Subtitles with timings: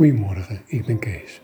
[0.00, 1.40] Goedemorgen, ik ben Kees.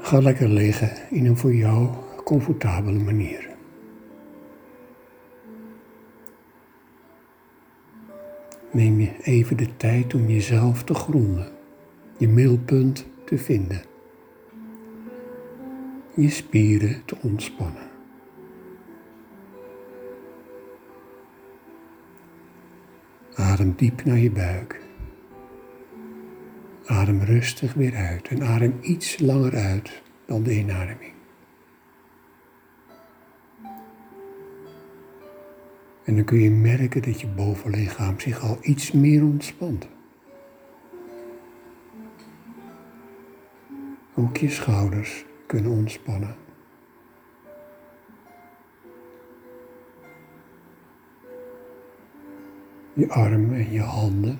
[0.00, 1.88] Ga lekker liggen in een voor jou
[2.24, 3.48] comfortabele manier.
[8.72, 11.52] Neem je even de tijd om jezelf te gronden,
[12.18, 13.82] je middelpunt te vinden,
[16.14, 17.90] je spieren te ontspannen.
[23.34, 24.83] Adem diep naar je buik.
[26.86, 31.12] Adem rustig weer uit en adem iets langer uit dan de inademing.
[36.04, 39.88] En dan kun je merken dat je bovenlichaam zich al iets meer ontspant.
[44.14, 46.36] Ook je schouders kunnen ontspannen.
[52.92, 54.38] Je armen en je handen.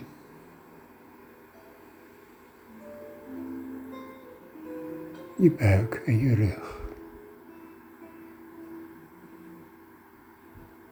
[5.36, 6.82] Je buik en je rug.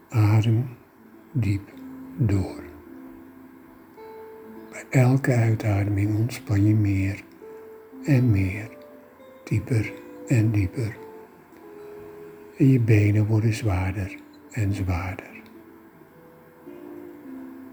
[0.09, 0.69] Adem
[1.33, 1.73] diep
[2.17, 2.63] door.
[4.71, 7.23] Bij elke uitademing ontspan je meer
[8.05, 8.77] en meer,
[9.45, 9.93] dieper
[10.27, 10.97] en dieper.
[12.57, 14.19] En je benen worden zwaarder
[14.51, 15.43] en zwaarder.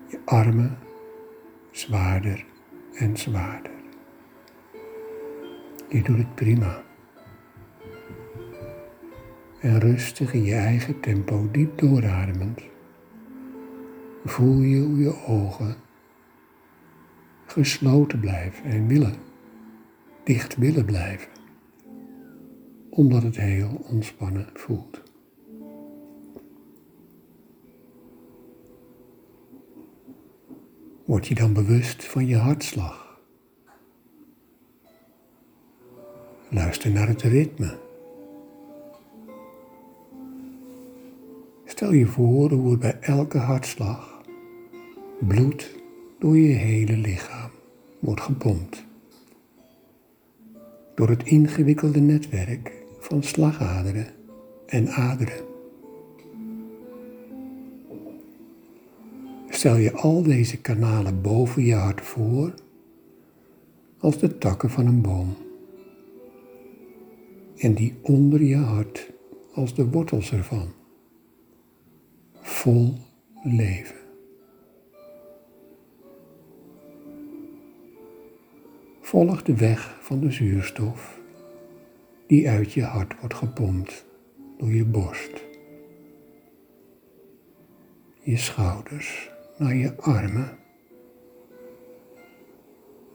[0.07, 0.77] Je armen
[1.71, 2.45] zwaarder
[2.93, 3.78] en zwaarder.
[5.89, 6.83] Je doet het prima
[9.59, 12.61] en rustig in je eigen tempo diep doorademend,
[14.25, 15.75] voel je hoe je ogen
[17.45, 19.15] gesloten blijven en willen,
[20.23, 21.29] dicht willen blijven,
[22.89, 25.03] omdat het heel ontspannen voelt.
[31.05, 33.08] Word je dan bewust van je hartslag.
[36.51, 37.77] Luister naar het ritme.
[41.65, 44.21] Stel je voor hoe het bij elke hartslag
[45.19, 45.75] bloed
[46.19, 47.49] door je hele lichaam
[47.99, 48.85] wordt gepompt.
[50.95, 54.07] Door het ingewikkelde netwerk van slagaderen
[54.65, 55.45] en aderen.
[59.49, 62.53] Stel je al deze kanalen boven je hart voor
[63.99, 65.35] als de takken van een boom.
[67.59, 69.11] En die onder je hart
[69.53, 70.73] als de wortels ervan
[72.33, 72.93] vol
[73.43, 73.95] leven.
[79.01, 81.19] Volg de weg van de zuurstof
[82.27, 84.05] die uit je hart wordt gepompt
[84.57, 85.43] door je borst,
[88.21, 90.57] je schouders, naar je armen,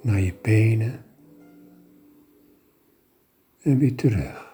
[0.03, 1.05] naar je benen
[3.65, 4.53] en weer terug.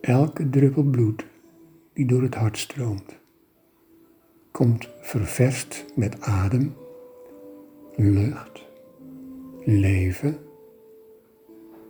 [0.00, 1.26] Elke druppel bloed
[1.92, 3.18] die door het hart stroomt,
[4.50, 6.76] komt ververst met adem,
[7.96, 8.64] lucht,
[9.64, 10.38] leven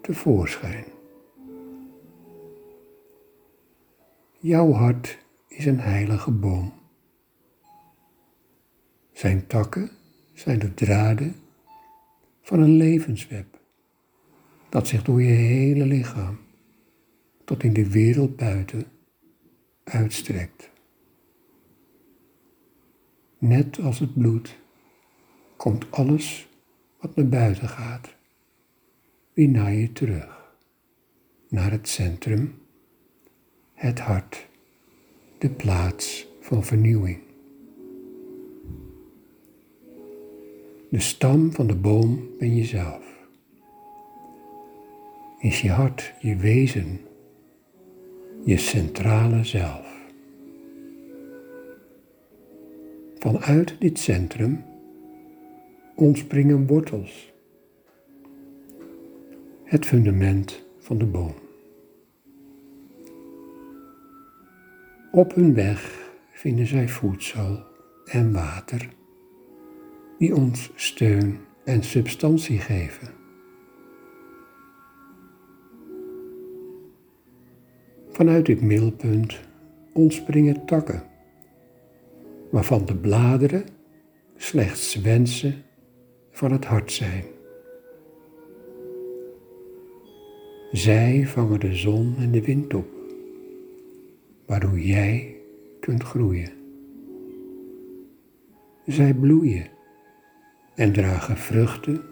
[0.01, 0.85] tevoorschijn.
[4.39, 5.19] Jouw hart
[5.49, 6.73] is een heilige boom.
[9.13, 9.98] Zijn takken
[10.39, 11.35] zijn de draden
[12.43, 13.61] van een levensweb
[14.69, 16.39] dat zich door je hele lichaam
[17.45, 18.85] tot in de wereld buiten
[19.85, 20.71] uitstrekt.
[23.39, 24.59] Net als het bloed
[25.57, 26.49] komt alles
[27.01, 28.17] wat naar buiten gaat
[29.33, 30.55] weer naar je terug,
[31.49, 32.59] naar het centrum,
[33.75, 34.49] het hart,
[35.39, 37.28] de plaats van vernieuwing.
[40.91, 43.29] De stam van de boom ben jezelf.
[45.39, 47.01] Is je hart je wezen
[48.45, 49.97] je centrale zelf.
[53.19, 54.65] Vanuit dit centrum
[55.95, 57.33] ontspringen wortels,
[59.65, 61.35] het fundament van de boom.
[65.13, 67.65] Op hun weg vinden zij voedsel
[68.05, 68.97] en water
[70.19, 73.09] die ons steun en substantie geven.
[78.09, 79.41] Vanuit dit middelpunt
[79.93, 81.03] ontspringen takken,
[82.51, 83.65] waarvan de bladeren
[84.37, 85.63] slechts wensen
[86.31, 87.25] van het hart zijn.
[90.73, 92.87] Zij vangen de zon en de wind op,
[94.47, 95.37] waardoor jij
[95.81, 96.51] kunt groeien.
[98.87, 99.77] Zij bloeien
[100.79, 102.03] en dragen vruchten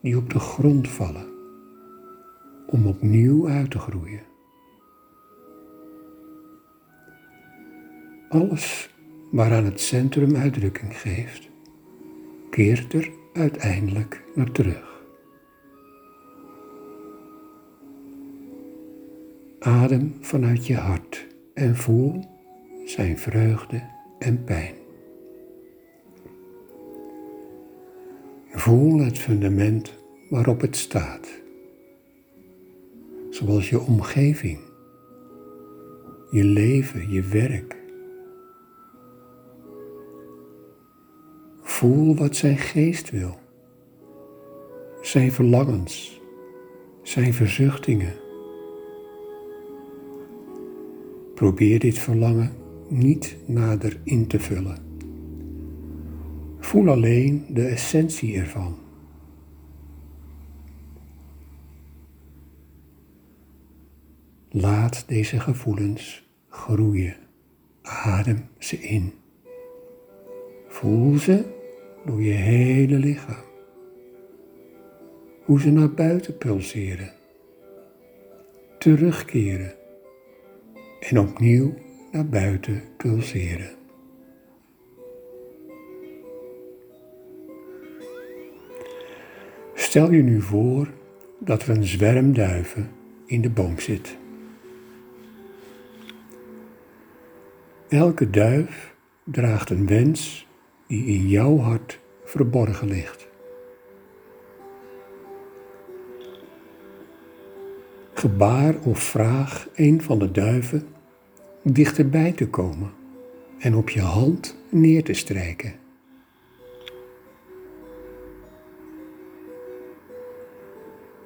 [0.00, 1.26] die op de grond vallen
[2.66, 4.22] om opnieuw uit te groeien.
[8.28, 8.90] Alles
[9.30, 11.48] waaraan het centrum uitdrukking geeft,
[12.50, 15.04] keert er uiteindelijk naar terug.
[19.58, 22.24] Adem vanuit je hart en voel
[22.84, 23.82] zijn vreugde
[24.18, 24.85] en pijn.
[28.56, 29.92] Voel het fundament
[30.30, 31.28] waarop het staat,
[33.30, 34.58] zoals je omgeving,
[36.30, 37.76] je leven, je werk.
[41.62, 43.38] Voel wat zijn geest wil,
[45.00, 46.20] zijn verlangens,
[47.02, 48.14] zijn verzuchtingen.
[51.34, 52.52] Probeer dit verlangen
[52.88, 54.85] niet nader in te vullen.
[56.66, 58.78] Voel alleen de essentie ervan.
[64.50, 67.16] Laat deze gevoelens groeien.
[67.82, 69.12] Adem ze in.
[70.68, 71.44] Voel ze
[72.04, 73.44] door je hele lichaam.
[75.44, 77.12] Hoe ze naar buiten pulseren.
[78.78, 79.74] Terugkeren.
[81.00, 81.74] En opnieuw
[82.12, 83.75] naar buiten pulseren.
[89.96, 90.88] Stel je nu voor
[91.38, 92.90] dat er een zwerm duiven
[93.26, 94.16] in de boom zit.
[97.88, 98.94] Elke duif
[99.24, 100.46] draagt een wens
[100.86, 103.28] die in jouw hart verborgen ligt.
[108.14, 110.86] Gebaar of vraag een van de duiven
[111.62, 112.90] dichterbij te komen
[113.58, 115.85] en op je hand neer te strijken.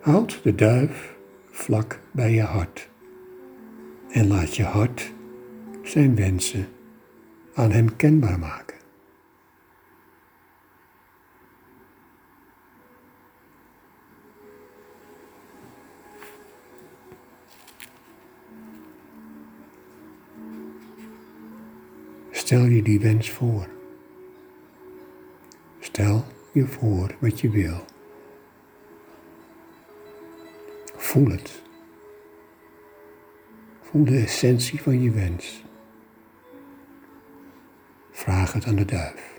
[0.01, 1.17] Houd de duif
[1.51, 2.89] vlak bij je hart
[4.11, 5.13] en laat je hart
[5.83, 6.69] zijn wensen
[7.55, 8.77] aan hem kenbaar maken.
[22.31, 23.69] Stel je die wens voor.
[25.79, 27.85] Stel je voor wat je wil.
[31.11, 31.63] Voel het.
[33.81, 35.65] Voel de essentie van je wens.
[38.11, 39.30] Vraag het aan de duif.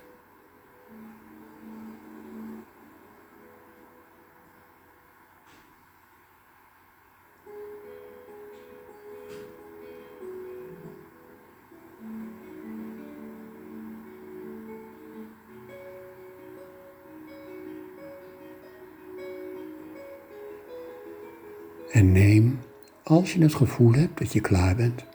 [21.91, 22.59] En neem,
[23.03, 25.05] als je het gevoel hebt dat je klaar bent,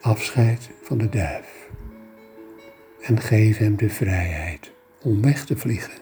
[0.00, 1.70] afscheid van de duif.
[3.00, 5.94] En geef hem de vrijheid om weg te vliegen.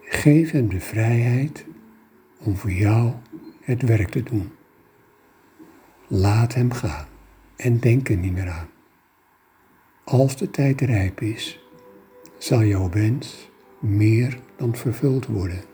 [0.00, 1.64] Geef hem de vrijheid
[2.38, 3.12] om voor jou
[3.60, 4.52] het werk te doen.
[6.06, 7.06] Laat hem gaan
[7.56, 8.68] en denk er niet meer aan.
[10.04, 11.60] Als de tijd rijp is,
[12.38, 15.73] zal jouw wens meer dan vervuld worden.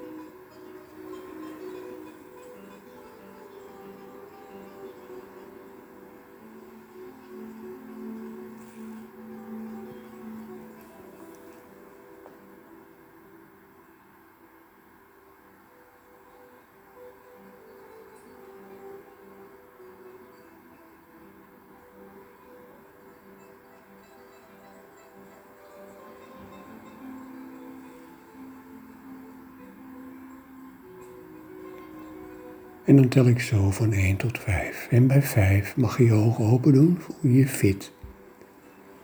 [32.85, 34.87] En dan tel ik zo van 1 tot 5.
[34.89, 36.97] En bij 5 mag je je ogen open doen.
[36.99, 37.93] Voel je je fit.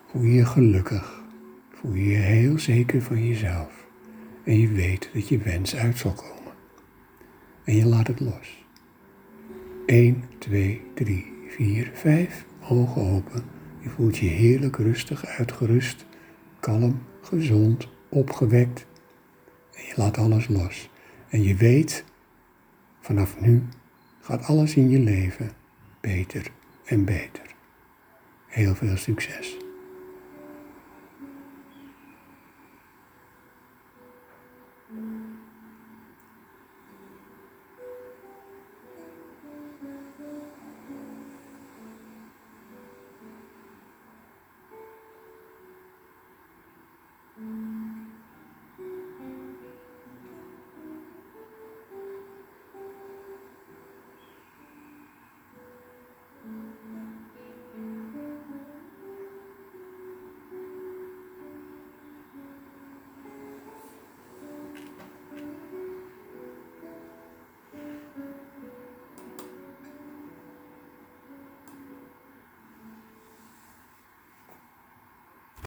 [0.06, 1.24] Voel je je gelukkig.
[1.72, 3.88] Voel je je heel zeker van jezelf.
[4.44, 6.54] En je weet dat je wens uit zal komen.
[7.64, 8.66] En je laat het los.
[9.86, 12.46] 1, 2, 3, 4, 5.
[12.70, 13.44] Ogen open.
[13.80, 16.06] Je voelt je heerlijk rustig, uitgerust,
[16.60, 18.86] kalm, gezond, opgewekt.
[19.74, 20.90] En je laat alles los.
[21.30, 22.04] En je weet
[23.08, 23.64] Vanaf nu
[24.20, 25.52] gaat alles in je leven
[26.00, 26.52] beter
[26.86, 27.56] en beter.
[28.48, 29.58] Heel veel succes.